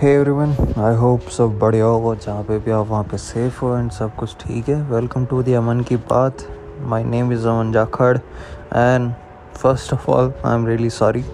[0.00, 3.60] Hey everyone I hope सब बढ़िया हो वो जहाँ पे भी आप, वहाँ पे सेफ़
[3.60, 6.44] हो एंड सब कुछ ठीक है। वेलकम टू दी अमन की बात।
[6.90, 9.12] My name is Aman Jakhar and
[9.56, 11.24] first of all I am really sorry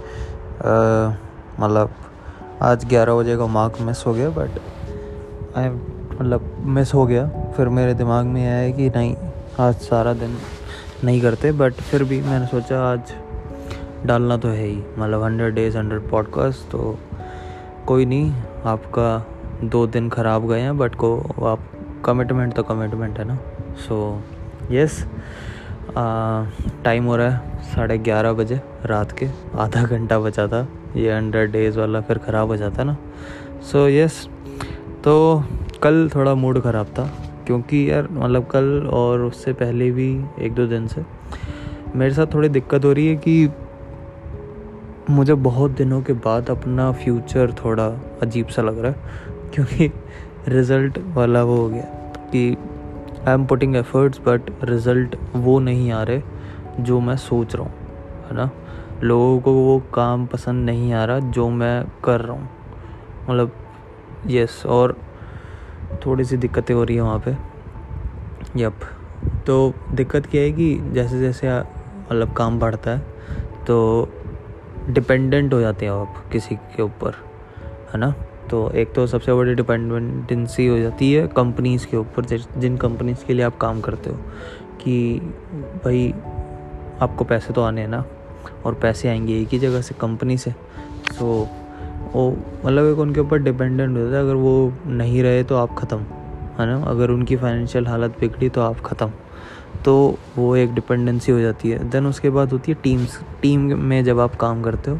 [1.60, 1.90] मतलब
[2.62, 4.58] आज 11 बजे का मार्क मिस हो गया बट
[5.56, 7.26] आई मतलब मिस हो गया।
[7.56, 9.14] फिर मेरे दिमाग में आया कि नहीं,
[9.60, 10.36] आज सारा दिन
[11.04, 13.14] नहीं करते बट फिर भी मैंने सोचा आज
[14.06, 16.98] डालना तो है ही। मतलब हंड्रेड डेज़ हंड्रेड पॉडकास्ट तो
[17.86, 18.32] कोई नहीं।
[18.66, 19.08] आपका
[19.64, 21.16] दो दिन ख़राब गए हैं बट को
[21.46, 21.60] आप
[22.04, 23.38] कमिटमेंट तो कमिटमेंट है ना?
[23.78, 24.22] सो
[24.70, 25.04] यस
[26.84, 30.66] टाइम हो रहा है साढ़े ग्यारह बजे रात के आधा घंटा बचा था।
[30.96, 32.96] ये हंड्रेड डेज़ वाला फिर ख़राब हो जाता है ना?
[33.62, 35.44] सो so, यस yes, तो
[35.82, 37.06] कल थोड़ा मूड ख़राब था
[37.46, 40.08] क्योंकि यार मतलब कल और उससे पहले भी
[40.40, 41.04] एक दो दिन से
[41.96, 43.48] मेरे साथ थोड़ी दिक्कत हो रही है कि
[45.10, 47.86] मुझे बहुत दिनों के बाद अपना फ्यूचर थोड़ा
[48.22, 49.90] अजीब सा लग रहा है, क्योंकि
[50.48, 51.82] रिज़ल्ट वाला वो हो गया
[52.32, 52.56] कि
[53.28, 56.22] I am putting efforts but result वो नहीं आ रहे
[56.80, 57.72] जो मैं सोच रहा हूँ,
[58.28, 58.50] है ना?
[59.02, 62.48] लोगों को वो काम पसंद नहीं आ रहा जो मैं कर रहा हूँ।
[63.30, 63.52] मतलब
[64.26, 64.96] यस और
[66.06, 67.36] थोड़ी सी दिक्कतें हो रही हैं वहाँ पे।
[68.56, 68.80] यप
[69.46, 72.98] तो दिक्कत क्या है कि जैसे जैसे मतलब काम बढ़ता है
[73.66, 73.76] तो
[74.88, 77.14] डिपेंडेंट हो जाते हो आप किसी के ऊपर,
[77.92, 78.14] है ना?
[78.50, 82.24] तो एक तो सबसे बड़ी डिपेंडेंसी हो जाती है कंपनीज़ के ऊपर
[82.58, 84.16] जिन कंपनीज़ के लिए आप काम करते हो,
[84.80, 85.20] कि
[85.84, 86.08] भाई
[87.02, 88.04] आपको पैसे तो आने हैं ना,
[88.64, 90.50] और पैसे आएँगे एक ही जगह से कंपनी से
[91.12, 91.26] सो
[92.12, 92.30] वो
[92.64, 95.98] मतलब एक उनके ऊपर डिपेंडेंट हो जाता है। अगर वो नहीं रहे तो आप ख़त्म,
[96.58, 96.82] है ना?
[96.84, 99.10] अगर उनकी फाइनेंशियल हालत बिगड़ी तो आप ख़त्म।
[99.86, 99.94] तो
[100.36, 104.20] वो एक डिपेंडेंसी हो जाती है। देन उसके बाद होती है टीम्स टीम में जब
[104.20, 104.98] आप काम करते हो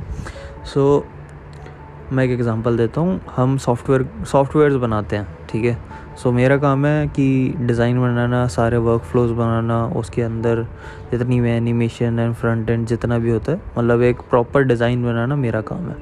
[0.65, 5.79] सो so, मैं एक एग्ज़ाम्पल देता हूँ। हम सॉफ्टवेयर सॉफ्टवेयर्स बनाते हैं ठीक है?
[6.17, 10.63] सो मेरा काम है कि डिज़ाइन बनाना सारे वर्क फ्लोज बनाना उसके अंदर
[11.11, 15.37] जितनी भी एनिमेशन एंड फ्रंट एंड जितना भी होता है मतलब एक प्रॉपर डिज़ाइन बनाना
[15.37, 15.97] मेरा काम है।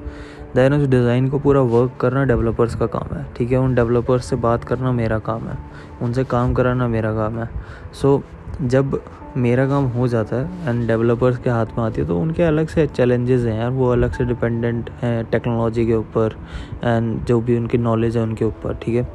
[0.54, 3.58] देन उस डिज़ाइन को पूरा वर्क करना डेवलपर्स का काम है ठीक है?
[3.58, 5.58] उन डेवलपर्स से बात करना मेरा काम है।
[6.02, 7.48] उनसे काम कराना मेरा काम है।
[7.92, 9.00] सो so, जब
[9.36, 12.68] मेरा काम हो जाता है एंड डेवलपर्स के हाथ में आती है तो उनके अलग
[12.68, 16.36] से चैलेंजेस हैं यार, वो अलग से डिपेंडेंट हैं टेक्नोलॉजी के ऊपर
[16.84, 19.08] एंड जो भी उनकी नॉलेज है उनके ऊपर, ठीक है?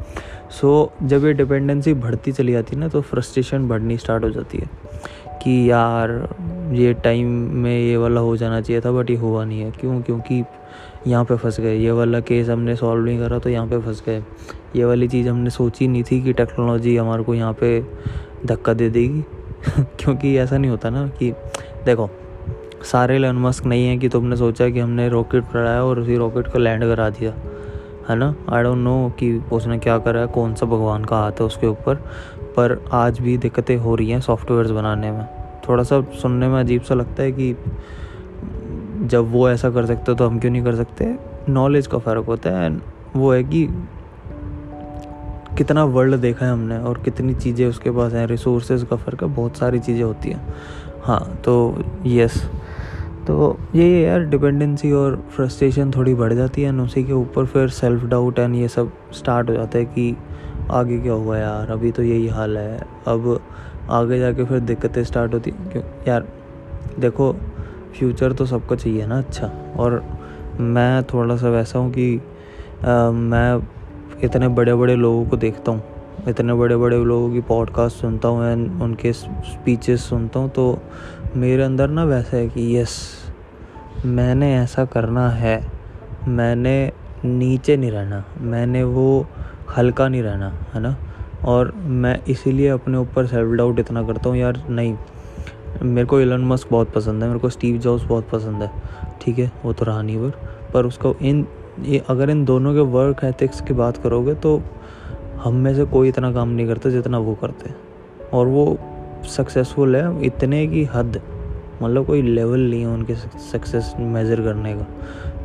[0.52, 4.58] सो जब ये डिपेंडेंसी बढ़ती चली जाती है ना तो फ्रस्ट्रेशन बढ़नी स्टार्ट हो जाती
[4.58, 4.70] है
[5.44, 6.12] कि यार,
[6.74, 10.02] ये टाइम में ये वाला हो जाना चाहिए था बट ये हुआ नहीं है। क्यों?
[10.02, 10.44] क्योंकि
[11.08, 14.04] यहाँ पे फंस गए। ये वाला केस हमने सॉल्व नहीं करा तो यहाँ पे फंस
[14.06, 14.24] गए।
[14.76, 17.80] ये वाली चीज़ हमने सोची नहीं थी कि टेक्नोलॉजी हमारे को यहाँ पे
[18.46, 19.22] धक्का दे देगी।
[20.00, 21.32] क्योंकि ऐसा नहीं होता ना कि,
[21.86, 22.10] देखो,
[22.84, 26.48] सारे एलन मस्क नहीं है कि तुमने सोचा कि हमने रॉकेट पढ़ाया और उसी रॉकेट
[26.48, 27.34] को लैंड करा दिया,
[28.10, 28.36] है ना?
[28.50, 31.68] आई डोंट नो कि उसने क्या करा है, कौन सा भगवान का हाथ है उसके
[31.68, 31.96] ऊपर,
[32.40, 35.28] पर आज भी दिक्कतें हो रही हैं सॉफ्टवेयर्स बनाने में।
[35.70, 37.56] थोड़ा सा सुनने में अजीब सा लगता है कि
[39.02, 41.16] जब वो ऐसा कर सकते तो हम क्यों नहीं कर सकते?
[41.50, 42.82] नॉलेज का फ़र्क होता है
[43.16, 43.68] वो है कि
[45.60, 49.30] कितना वर्ल्ड देखा है हमने और कितनी चीज़ें उसके पास हैं रिसोर्सेज का फ़र्क है
[49.36, 50.54] बहुत सारी चीज़ें होती हैं।
[51.04, 51.54] हाँ तो
[52.06, 52.38] यस
[53.28, 58.04] तो ये यार डिपेंडेंसी और फ्रस्ट्रेशन थोड़ी बढ़ जाती है उसी के ऊपर फिर सेल्फ
[58.06, 60.16] डाउट एंड ये सब स्टार्ट हो जाता है कि
[60.72, 63.40] आगे क्या हुआ यार अभी तो यही हाल है। अब
[63.90, 65.84] आगे जाके फिर दिक्कतें स्टार्ट होती क्यों?
[66.08, 66.28] यार
[67.00, 67.32] देखो
[68.00, 70.04] फ्यूचर तो सबको चाहिए ना अच्छा। और
[70.60, 72.16] मैं थोड़ा सा वैसा हूँ कि
[72.86, 73.60] आ, मैं
[74.24, 75.84] इतने बड़े बड़े लोगों को देखता हूँ,
[76.28, 80.78] इतने बड़े बड़े लोगों की पॉडकास्ट सुनता हूँ एंड उनके स्पीचेस सुनता हूँ तो
[81.36, 82.98] मेरे अंदर ना वैसा है कि यस
[84.06, 85.62] मैंने ऐसा करना है,
[86.28, 86.92] मैंने
[87.26, 89.26] नीचे नहीं रहना, मैंने वो
[89.78, 90.96] हल्का नहीं रहना, है ना?
[91.46, 94.96] और मैं इसीलिए अपने ऊपर सेल्फ डाउट इतना करता हूँ, यार नहीं,
[95.82, 98.72] मेरे को एलन मस्क बहुत पसंद है, मेरे को स्टीव जॉब्स बहुत पसंद है,
[99.22, 101.46] ठीक है, वो तो रहा नहीं पर पर उसको इन
[101.86, 104.62] ये अगर इन दोनों के वर्क एथिक्स की बात करोगे तो
[105.44, 107.74] हम में से कोई इतना काम नहीं करता जितना वो करते
[108.34, 108.78] और वो
[109.30, 111.22] सक्सेसफुल है इतने की हद
[111.82, 114.86] मतलब कोई लेवल नहीं है उनके सक्सेस मेज़र करने का।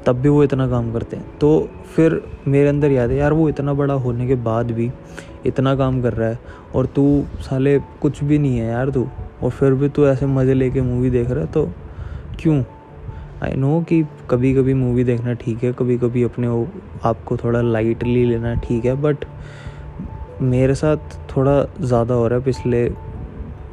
[0.07, 3.49] तब भी वो इतना काम करते हैं। तो फिर मेरे अंदर याद है, यार वो
[3.49, 4.91] इतना बड़ा होने के बाद भी
[5.47, 6.39] इतना काम कर रहा है,
[6.75, 9.07] और तू साले कुछ भी नहीं है यार तू,
[9.43, 11.69] और फिर भी तू ऐसे मज़े लेके मूवी देख रहा है तो
[12.41, 12.63] क्यों?
[13.45, 16.49] आई नो कि कभी कभी मूवी देखना ठीक है कभी कभी अपने
[17.05, 19.25] आपको थोड़ा लाइटली लेना ठीक है बट
[20.43, 20.97] मेरे साथ
[21.37, 22.89] थोड़ा ज़्यादा हो रहा है पिछले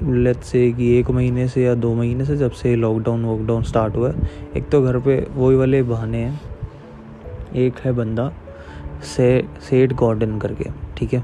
[0.02, 3.96] लेट से कि एक महीने से या दो महीने से जब से लॉकडाउन वॉकडाउन स्टार्ट
[3.96, 6.40] हुआ है। एक तो घर पे वही वाले बहाने हैं।
[7.56, 8.32] एक है बंदा
[9.16, 9.28] से
[9.70, 11.24] सेठ गॉर्डन करके, ठीक है?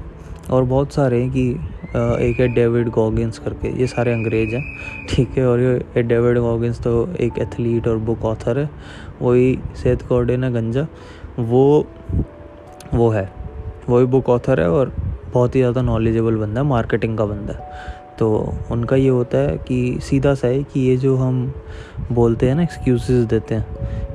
[0.50, 1.54] और बहुत सारे हैं कि
[1.88, 4.62] एक है डेविड गॉगिंस करके, ये सारे अंग्रेज़ हैं,
[5.08, 8.68] ठीक है, और ये डेविड गॉगिंस तो एक एथलीट और बुक ऑथर है,
[9.22, 10.86] वही सेथ गॉर्डन है गंजा,
[11.38, 11.86] वो
[12.94, 13.30] वो है,
[13.88, 14.92] वही बुक ऑथर है और
[15.32, 18.28] बहुत ही ज़्यादा नॉलेजेबल बंदा है मार्केटिंग का बंदा है तो
[18.70, 21.52] उनका ये होता है कि सीधा सा है कि ये जो हम
[22.12, 23.64] बोलते हैं ना एक्सक्यूज़ देते हैं,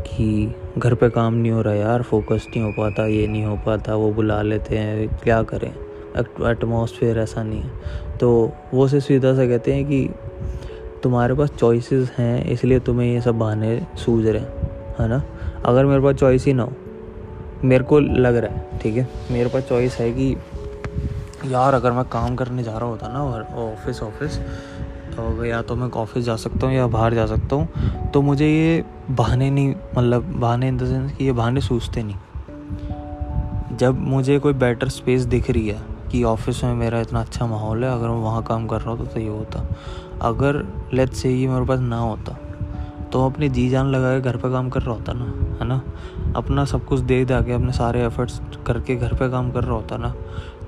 [0.03, 3.55] कि घर पे काम नहीं हो रहा यार फोकस नहीं हो पाता, ये नहीं हो
[3.65, 5.71] पाता, वो बुला लेते हैं, क्या करें?
[6.15, 10.09] एटमॉस्फेयर ऐसा नहीं है। तो वो से सीधा सा कहते हैं कि
[11.03, 15.23] तुम्हारे पास चॉइसेस हैं, इसलिए तुम्हें ये सब बहाने सूझ रहे हैं, है ना?
[15.65, 16.73] अगर मेरे पास चॉइस ही ना हो,
[17.63, 19.07] मेरे को लग रहा है, ठीक है?
[19.31, 20.35] मेरे पास चॉइस है कि
[21.45, 23.23] यार अगर मैं काम करने जा रहा होता ना
[23.63, 24.37] ऑफ़िस ऑफ़िस
[25.15, 28.47] तो या तो मैं ऑफ़िस जा सकता हूँ या बाहर जा सकता हूँ तो मुझे
[28.47, 34.39] ये बहाने नहीं मतलब बहाने इन द सेंस कि ये बहाने सूझते नहीं। जब मुझे
[34.39, 38.07] कोई बेटर स्पेस दिख रही है कि ऑफ़िस में मेरा इतना अच्छा माहौल है, अगर
[38.07, 39.65] मैं वहाँ काम कर रहा होता तो ये होता।
[40.21, 40.63] अगर
[40.93, 42.37] लेट से ये मेरे पास ना होता
[43.11, 45.25] तो अपनी जी जान लगा के घर पे काम कर रहा होता ना,
[45.59, 45.81] है ना?
[46.35, 49.75] अपना सब कुछ दे दे के, अपने सारे एफर्ट्स करके घर पे काम कर रहा
[49.75, 50.13] होता ना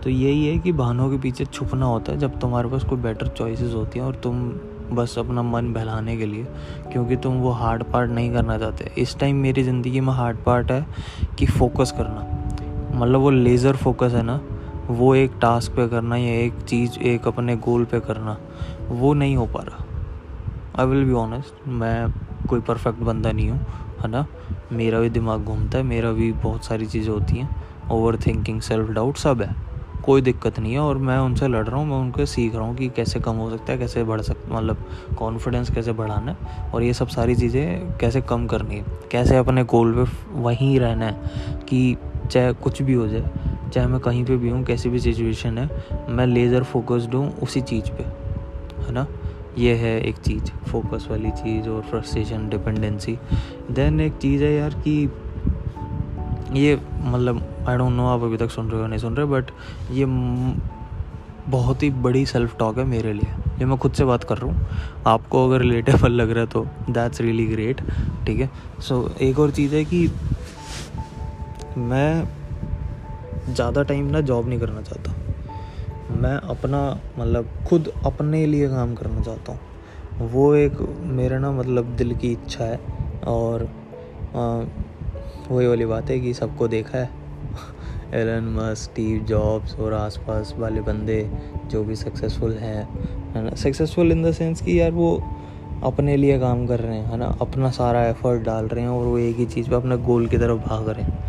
[0.04, 3.28] तो यही है कि बहानों के पीछे छुपना होता है जब तुम्हारे पास कोई बेटर
[3.30, 4.48] चॉइसेस होती हैं और तुम
[4.92, 6.44] बस अपना मन बहलाने के लिए,
[6.92, 10.72] क्योंकि तुम वो हार्ड पार्ट नहीं करना चाहते। इस टाइम मेरी ज़िंदगी में हार्ड पार्ट
[10.72, 10.86] है
[11.40, 12.26] कि फोकस करना।
[12.96, 14.40] मतलब वो लेज़र फोकस है ना
[14.90, 18.38] वो एक टास्क पे करना या एक चीज़, एक अपने गोल पे करना,
[18.90, 19.84] वो नहीं हो पा रहा।
[20.80, 22.08] आई विल बी ऑनेस्ट मैं
[22.50, 23.60] कोई परफेक्ट बंदा नहीं हूँ,
[24.02, 24.26] है ना?
[24.72, 27.50] मेरा भी दिमाग घूमता है, मेरा भी बहुत सारी चीज़ें होती हैं।
[27.92, 29.56] ओवर थिंकिंग सेल्फ डाउट सब है,
[30.06, 32.76] कोई दिक्कत नहीं है और मैं उनसे लड़ रहा हूँ, मैं उनके सीख रहा हूँ
[32.76, 34.86] कि कैसे कम हो सकता है, कैसे बढ़ सकता मतलब
[35.18, 39.64] कॉन्फिडेंस कैसे बढ़ाना है और ये सब सारी चीज़ें कैसे कम करनी है। कैसे अपने
[39.64, 40.12] गोल पे
[40.42, 41.98] वहीं रहना है कि
[42.32, 45.70] चाहे कुछ भी हो जाए चाहे मैं कहीं पे भी हूँ, कैसी भी सिचुएशन है,
[46.10, 48.04] मैं लेज़र फोकस्ड हूँ उसी चीज़ पे,
[48.84, 49.08] है ना?
[49.58, 53.18] ये है एक चीज़ फोकस वाली चीज़ और फ्रस्ट्रेशन डिपेंडेंसी
[53.72, 55.10] देन एक चीज़ है यार कि
[56.54, 59.52] ये मतलब आई डोंट नो आप अभी तक सुन रहे हो नहीं सुन रहे बट
[59.92, 60.06] ये
[61.50, 63.30] बहुत ही बड़ी सेल्फ टॉक है मेरे लिए।
[63.60, 64.68] ये मैं खुद से बात कर रहा हूँ।
[65.08, 67.82] आपको अगर रिलेटेबल लग रहा है तो दैट्स रियली ग्रेट
[68.26, 68.50] ठीक है?
[68.80, 70.08] सो एक और चीज़ है कि
[71.78, 72.28] मैं
[73.50, 75.14] ज़्यादा टाइम ना जॉब नहीं करना चाहता।
[76.14, 76.82] मैं अपना
[77.20, 82.32] मतलब खुद अपने लिए काम करना चाहता हूँ। वो एक मेरा ना मतलब दिल की
[82.32, 82.80] इच्छा है
[83.28, 83.68] और
[85.50, 87.10] वही वाली बात है कि सबको देखा है।
[88.14, 91.22] एलन मस्क स्टीव जॉब्स और आसपास वाले बंदे
[91.66, 92.84] जो भी सक्सेसफुल हैं,
[93.34, 93.56] है ना?
[93.56, 95.16] सक्सेसफुल इन द सेंस कि यार वो
[95.84, 97.26] अपने लिए काम कर रहे हैं, है ना?
[97.42, 100.38] अपना सारा एफर्ट डाल रहे हैं और वो एक ही चीज़ पे अपने गोल की
[100.38, 101.24] तरफ़ भाग रहे हैं।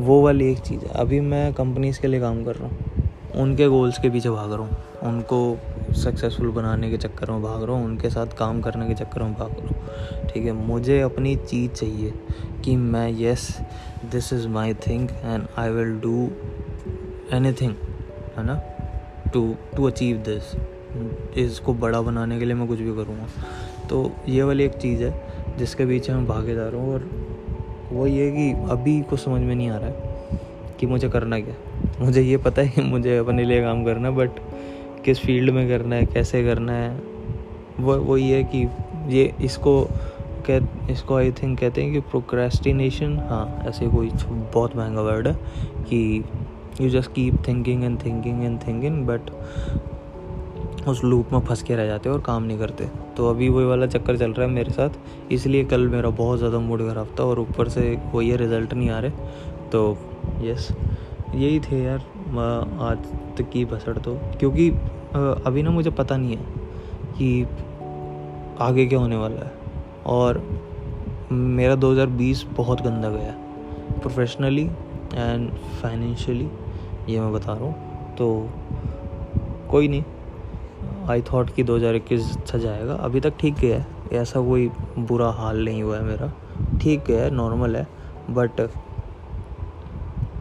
[0.00, 3.66] वो वाली एक चीज़ है। अभी मैं कंपनीज़ के लिए काम कर रहा हूँ। उनके
[3.66, 5.58] गोल्स के पीछे भाग रहा हूँ। उनको
[5.94, 9.34] सक्सेसफुल बनाने के चक्कर में भाग रहा हूँ। उनके साथ काम करने के चक्कर में
[9.34, 12.12] भाग रहा हूँ। ठीक है, मुझे अपनी चीज़ चाहिए
[12.64, 13.48] कि मैं yes
[14.10, 16.30] this is my thing and I will do
[17.52, 17.74] anything
[18.36, 18.60] है ना?
[19.32, 20.54] टू टू अचीव दिस
[21.38, 23.26] इसको बड़ा बनाने के लिए मैं कुछ भी करूँगा।
[23.88, 27.10] तो ये वाली एक चीज़ है जिसके पीछे मैं भागे जा रहा हूँ और
[27.92, 29.96] वो ये कि अभी कुछ समझ में नहीं आ रहा है
[30.80, 31.54] कि मुझे करना क्या
[32.00, 34.30] मुझे ये पता है कि मुझे अपने लिए काम करना है बट
[35.04, 37.02] किस फ़ील्ड में करना है, कैसे करना है।
[37.80, 38.68] वो वो ये कि
[39.16, 39.88] ये इसको
[40.50, 45.34] कह, इसको आई थिंक कहते हैं कि प्रोक्रेस्टिनेशन हाँ ऐसे कोई बहुत महँगा वर्ड है
[45.88, 46.24] कि
[46.80, 49.20] you just keep thinking and thinking and thinking but
[50.88, 53.86] उस लूप में फंस के रह जाते और काम नहीं करते। तो अभी वही वाला
[53.88, 57.40] चक्कर चल रहा है मेरे साथ। इसलिए कल मेरा बहुत ज़्यादा मूड खराब था और
[57.40, 59.10] ऊपर से कोई रिज़ल्ट नहीं आ रहे।
[59.72, 59.96] तो
[60.42, 60.68] यस
[61.34, 61.98] यही थे यार
[62.82, 62.98] आज
[63.38, 64.68] तक की बसड़ तो। क्योंकि
[65.46, 66.44] अभी ना मुझे पता नहीं है
[67.12, 67.46] कि
[68.60, 69.52] आगे क्या होने वाला है।
[70.06, 70.42] और
[71.32, 73.34] मेरा 2020 बहुत गंदा गया
[73.92, 74.64] प्रोफेशनली
[75.14, 75.50] एंड
[75.82, 76.48] फाइनेंशियली
[77.08, 78.48] ये मैं बता रहा हूँ। तो
[79.70, 80.04] कोई नहीं।
[81.06, 85.64] आई थॉट कि 2021 अच्छा जाएगा। अभी तक ठीक गया है, ऐसा कोई बुरा हाल
[85.64, 86.32] नहीं हुआ है मेरा।
[86.82, 87.86] ठीक गया है नॉर्मल है
[88.30, 88.60] बट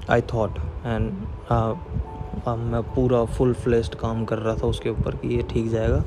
[0.09, 1.11] आई थॉट एंड
[2.47, 6.03] मैं पूरा फुल फ्लेस्ड काम कर रहा था उसके ऊपर कि ये ठीक जाएगा।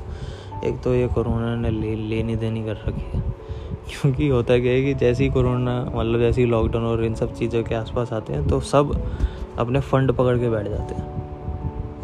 [0.65, 3.23] एक तो ये कोरोना ने ले, लेनी देनी कर रखी है।
[3.89, 7.33] क्योंकि होता क्या है कि जैसे ही कोरोना मतलब जैसे ही लॉकडाउन और इन सब
[7.35, 8.91] चीज़ों के आसपास आते हैं तो सब
[9.59, 11.18] अपने फंड पकड़ के बैठ जाते हैं।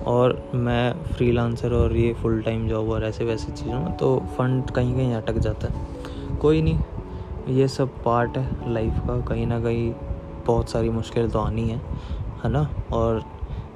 [0.07, 4.69] और मैं फ्रीलांसर और ये फुल टाइम जॉब और ऐसे वैसे चीज़ों में तो फंड
[4.71, 9.59] कहीं कहीं अटक जाता है। कोई नहीं, ये सब पार्ट है लाइफ का, कहीं ना
[9.59, 9.91] कहीं
[10.47, 11.81] बहुत सारी मुश्किल तो आनी है
[12.43, 12.69] है ना?
[12.91, 13.23] और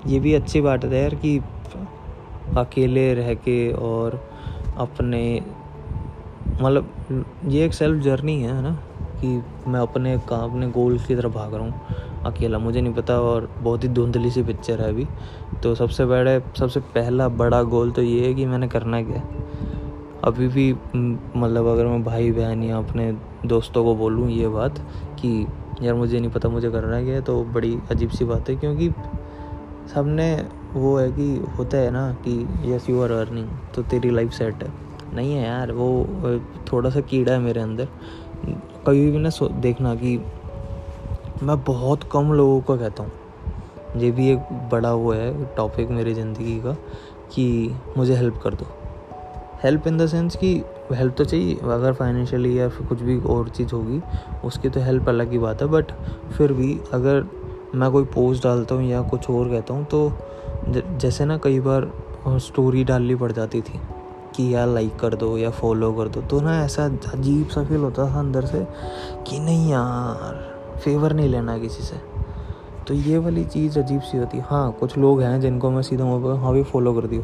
[0.07, 1.37] ये भी अच्छी बात है यार कि
[2.57, 4.19] अकेले रह के और
[4.77, 5.41] अपने
[6.61, 8.71] मतलब ये एक सेल्फ जर्नी है ना?
[9.21, 9.27] कि
[9.67, 13.49] मैं अपने काम, अपने गोल्स की तरफ़ भाग रहा हूँ। अकेला, मुझे नहीं पता और
[13.59, 15.07] बहुत ही धुंधली सी पिक्चर है अभी।
[15.63, 19.23] तो सबसे बड़े, सबसे पहला बड़ा गोल तो ये है कि मैंने करना क्या
[20.23, 20.71] अभी भी
[21.35, 23.11] मतलब अगर मैं भाई बहन या अपने
[23.45, 24.79] दोस्तों को बोलूँ ये बात
[25.19, 25.47] कि,
[25.81, 28.89] यार, मुझे नहीं पता मुझे करना क्या है तो बड़ी अजीब सी बात है क्योंकि
[29.93, 30.33] सबने
[30.73, 34.63] वो है कि होता है ना कि यस यू आर अर्निंग तो तेरी लाइफ सेट
[34.63, 34.73] है।
[35.13, 36.39] नहीं है यार, वो
[36.71, 37.87] थोड़ा सा कीड़ा है मेरे अंदर।
[38.87, 39.29] कभी भी ना
[39.61, 40.17] देखना कि
[41.43, 43.11] मैं बहुत कम लोगों को कहता हूँ।
[43.97, 44.39] ये भी एक
[44.71, 46.73] बड़ा वो है टॉपिक मेरी ज़िंदगी का
[47.33, 48.65] कि मुझे हेल्प कर दो।
[49.63, 50.51] हेल्प इन द सेंस कि
[50.91, 54.01] हेल्प तो चाहिए, अगर फाइनेंशियली या फिर कुछ भी और चीज़ होगी,
[54.45, 55.91] उसकी तो हेल्प अलग ही बात है बट
[56.31, 57.25] फिर भी अगर
[57.75, 60.11] मैं कोई पोस्ट डालता हूँ या कुछ और कहता हूँ तो
[60.99, 61.91] जैसे ना कई बार
[62.39, 63.79] स्टोरी डालनी पड़ जाती थी
[64.35, 67.77] कि यार लाइक कर दो या फॉलो कर दो तो ना ऐसा अजीब सा फील
[67.77, 68.65] होता था अंदर से
[69.27, 71.95] कि नहीं यार। फेवर नहीं लेना है किसी से।
[72.87, 76.05] तो ये वाली चीज़ अजीब सी होती है। हाँ कुछ लोग हैं जिनको मैं सीधा
[76.05, 77.23] वहाँ हाँ भी फॉलो कर दियो।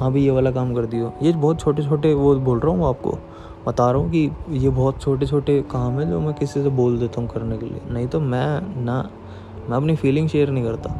[0.00, 2.86] हाँ भी ये वाला काम कर दियो। ये बहुत छोटे छोटे वो बोल रहा हूँ
[2.88, 3.18] आपको,
[3.66, 6.98] बता रहा हूँ कि ये बहुत छोटे छोटे काम है जो मैं किसी से बोल
[6.98, 9.00] देता हूँ करने के लिए। नहीं तो मैं ना,
[9.68, 10.90] मैं अपनी फीलिंग शेयर नहीं करता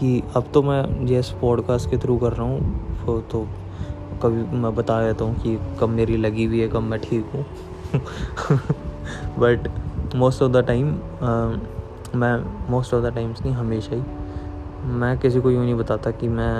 [0.00, 3.46] कि अब तो मैं ये पॉडकास्ट के थ्रू कर रहा हूँ तो
[4.22, 7.44] कभी मैं बता देता हूँ कि कब मेरी लगी हुई है, कब मैं ठीक हूँ।
[9.38, 9.68] But
[10.16, 10.86] most of the time
[12.14, 12.34] मैं
[12.70, 14.02] मोस्ट ऑफ़ द टाइम्स नहीं, हमेशा ही।
[14.92, 16.54] मैं किसी को यूँ नहीं बताता कि मैं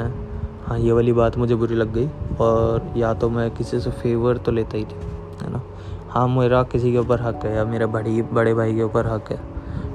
[0.67, 2.09] हाँ ये वाली बात मुझे बुरी लग गई
[2.41, 4.97] और या तो मैं किसी से फेवर तो लेता ही नहीं,
[5.43, 5.63] है ना?
[6.11, 9.33] हाँ मेरा किसी के ऊपर हक है या मेरे बड़ी, बड़े भाई के ऊपर हक
[9.33, 9.41] है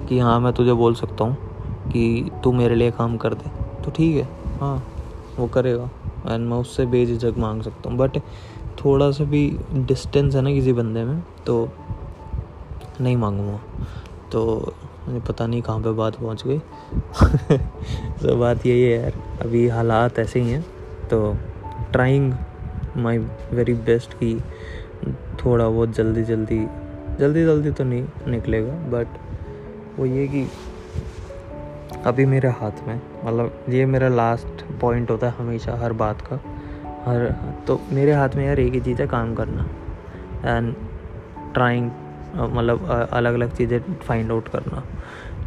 [0.07, 1.37] कि हाँ मैं तुझे बोल सकता हूँ
[1.91, 3.49] कि तू मेरे लिए काम कर दे।
[3.83, 4.83] तो ठीक है हाँ
[5.39, 5.89] वो करेगा
[6.27, 8.17] एंड मैं उससे बेझिझक मांग सकता हूँ। बट
[8.83, 11.67] थोड़ा सा भी डिस्टेंस है ना किसी बंदे में तो
[13.01, 13.59] नहीं मांगूँगा।
[14.31, 14.73] तो
[15.07, 16.59] मुझे पता नहीं कहाँ पे बात पहुँच गई।
[18.21, 20.61] तो बात यही है यार, अभी हालात ऐसे ही हैं
[21.09, 21.35] तो
[21.91, 22.33] ट्राइंग
[22.97, 23.17] माई
[23.53, 24.43] वेरी बेस्ट कि
[25.45, 26.67] थोड़ा बहुत जल्दी जल्दी
[27.19, 29.07] जल्दी जल्दी तो नहीं निकलेगा बट
[29.99, 30.47] वो ये कि
[32.05, 36.35] अभी मेरे हाथ में मतलब ये मेरा लास्ट पॉइंट होता है हमेशा हर बात का,
[37.05, 37.25] हर
[37.67, 39.65] तो मेरे हाथ में यार एक ही चीज़ है, काम करना
[40.57, 40.75] एंड
[41.53, 41.91] ट्राइंग
[42.35, 44.83] मतलब अलग अलग चीज़ें फाइंड आउट करना।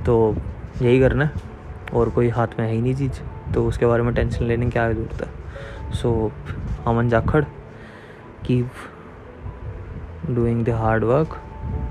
[0.07, 0.35] तो
[0.83, 1.49] यही करना है
[1.95, 3.21] और कोई हाथ में है ही नहीं चीज़
[3.55, 5.93] तो उसके बारे में टेंशन लेने की क्या ज़रूरत है?
[5.93, 6.31] So
[6.87, 7.45] Aman Jakhar
[8.47, 8.71] keep
[10.31, 11.37] doing the hard work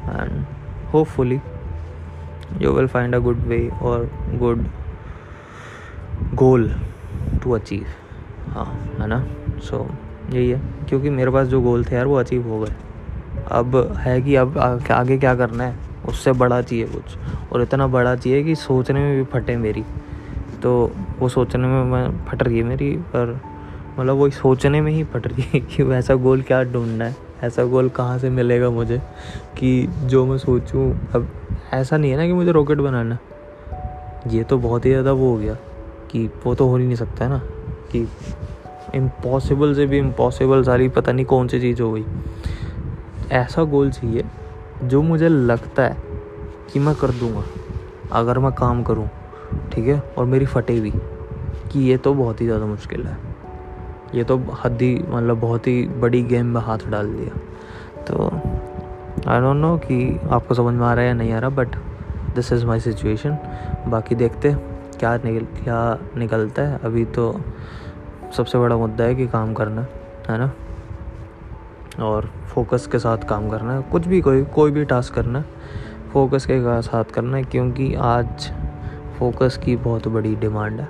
[0.05, 0.45] and
[0.93, 1.39] hopefully
[2.61, 4.65] you will find a good way और गुड
[6.35, 6.69] गोल
[7.43, 7.85] टू अचीव
[8.49, 8.65] हाँ
[8.99, 9.23] है ना?
[9.59, 12.73] सो so, यही है क्योंकि मेरे पास जो गोल थे यार वो अचीव हो गए।
[13.51, 15.75] अब है कि अब आगे क्या करना है?
[16.07, 19.83] उससे बड़ा चाहिए कुछ। और इतना बड़ा चाहिए कि सोचने में भी फटे मेरी।
[20.63, 23.39] तो वो सोचने में मैं फट रही है मेरी, पर
[23.99, 27.15] मतलब वो सोचने में ही फट रही है कि वैसा गोल क्या ढूंढना है?
[27.43, 28.97] ऐसा गोल कहाँ से मिलेगा मुझे
[29.57, 30.89] कि जो मैं सोचूं?
[31.15, 31.27] अब
[31.73, 33.17] ऐसा नहीं है ना कि मुझे रॉकेट बनाना
[34.27, 35.53] ये तो बहुत ही ज़्यादा वो हो गया
[36.11, 37.41] कि वो तो हो ही नहीं सकता है ना
[37.91, 38.07] कि
[38.95, 42.03] इम्पॉसिबल से भी इम्पॉसिबल सारी पता नहीं कौन सी चीज़ हो गई।
[43.31, 44.23] ऐसा गोल चाहिए
[44.83, 45.97] जो मुझे लगता है
[46.73, 47.43] कि मैं कर दूँगा,
[48.11, 49.07] अगर मैं काम करूँ,
[49.71, 49.99] ठीक है?
[50.17, 50.91] और मेरी फटे भी
[51.71, 53.17] कि ये तो बहुत ही ज़्यादा मुश्किल है।
[54.15, 57.35] ये तो हद ही मतलब बहुत ही बड़ी गेम में हाथ डाल दिया।
[58.05, 58.29] तो
[59.29, 61.75] आई डोंट नो कि आपको समझ में आ रहा है या नहीं आ रहा but
[62.35, 63.37] this is my situation
[63.87, 64.53] बाकी देखते
[64.99, 67.31] क्या निकल, क्या निकलता है। अभी तो
[68.37, 69.85] सबसे बड़ा मुद्दा है कि काम करना,
[70.29, 70.51] है ना?
[72.01, 75.45] और फोकस के साथ काम करना है। कुछ भी कोई कोई भी टास्क करना है
[76.13, 78.51] फोकस के साथ करना है क्योंकि आज
[79.19, 80.87] फोकस की बहुत बड़ी डिमांड है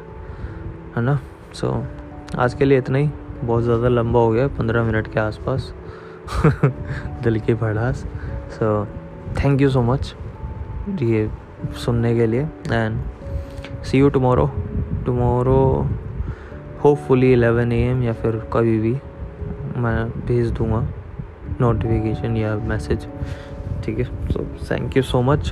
[0.96, 1.20] है ना?
[1.54, 3.10] सो so, आज के लिए इतना ही।
[3.44, 5.74] बहुत ज़्यादा लंबा हो गया पंद्रह मिनट के आसपास।
[7.24, 8.06] दिल की भड़ास।
[8.52, 8.86] So
[9.38, 10.14] thank you so much
[11.02, 11.30] ये
[11.86, 13.02] सुनने के लिए। And
[13.84, 14.46] see you tomorrow
[15.06, 15.60] tomorrow
[16.84, 18.98] hopefully eleven A M या फिर कभी भी
[19.78, 20.86] मैं भेज दूँगा।
[21.62, 23.08] नोटिफिकेशन या मैसेज
[23.86, 24.04] ठीक है?
[24.28, 25.52] So thank you so much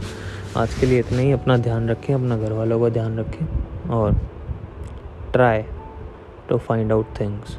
[0.57, 1.31] आज के लिए इतना ही.
[1.31, 4.19] अपना ध्यान रखें, अपना घर वालों का ध्यान रखें और
[5.33, 5.63] try
[6.49, 7.57] to find out things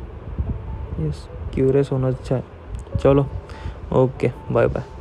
[1.00, 3.26] yes curious होना चाहिए। चलो
[3.94, 4.97] ओके बाय बाय